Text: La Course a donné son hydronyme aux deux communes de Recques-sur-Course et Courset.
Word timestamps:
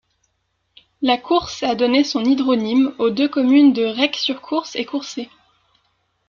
La 1.03 1.19
Course 1.19 1.61
a 1.61 1.75
donné 1.75 2.03
son 2.03 2.23
hydronyme 2.25 2.91
aux 2.97 3.11
deux 3.11 3.29
communes 3.29 3.71
de 3.71 3.85
Recques-sur-Course 3.85 4.75
et 4.75 4.83
Courset. 4.83 5.29